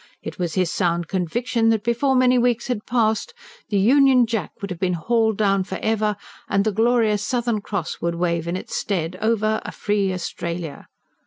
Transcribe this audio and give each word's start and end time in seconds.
It 0.23 0.39
was 0.39 0.55
his 0.55 0.71
sound 0.71 1.07
conviction 1.07 1.69
that 1.69 1.83
before 1.83 2.15
many 2.15 2.39
weeks 2.39 2.69
had 2.69 2.87
passed, 2.87 3.35
the 3.69 3.77
Union 3.77 4.25
Jack 4.25 4.51
would 4.59 4.71
have 4.71 4.79
been 4.79 4.95
hauled 4.95 5.37
down 5.37 5.63
for 5.63 5.77
ever, 5.79 6.15
and 6.49 6.65
the 6.65 6.71
glorious 6.71 7.21
Southern 7.23 7.61
Cross 7.61 8.01
would 8.01 8.15
wave 8.15 8.47
in 8.47 8.55
its 8.57 8.75
stead, 8.75 9.15
over 9.21 9.61
a 9.63 9.71
free 9.71 10.11
Australia. 10.11 10.87